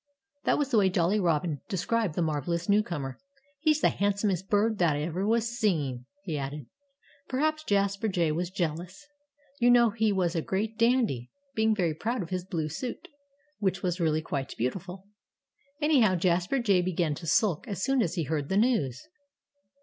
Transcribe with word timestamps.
That 0.45 0.57
was 0.57 0.71
the 0.71 0.79
way 0.79 0.89
Jolly 0.89 1.19
Robin 1.19 1.61
described 1.69 2.15
the 2.15 2.23
marvellous 2.23 2.67
newcomer. 2.67 3.19
"He's 3.59 3.81
the 3.81 3.89
handsomest 3.89 4.49
bird 4.49 4.79
that 4.79 4.95
ever 4.95 5.27
was 5.27 5.47
seen," 5.59 6.07
he 6.23 6.39
added. 6.39 6.65
Perhaps 7.29 7.65
Jasper 7.65 8.07
Jay 8.07 8.31
was 8.31 8.49
jealous. 8.49 9.05
You 9.59 9.69
know 9.69 9.91
he 9.91 10.11
was 10.11 10.33
a 10.33 10.41
great 10.41 10.75
dandy, 10.75 11.29
being 11.53 11.75
very 11.75 11.93
proud 11.93 12.23
of 12.23 12.31
his 12.31 12.43
blue 12.43 12.67
suit, 12.67 13.09
which 13.59 13.83
was 13.83 13.99
really 14.01 14.23
quite 14.23 14.57
beautiful. 14.57 15.05
Anyhow, 15.79 16.15
Jasper 16.15 16.57
Jay 16.57 16.81
began 16.81 17.13
to 17.13 17.27
sulk 17.27 17.67
as 17.67 17.83
soon 17.83 18.01
as 18.01 18.15
he 18.15 18.23
heard 18.23 18.49
the 18.49 18.57
news. 18.57 19.07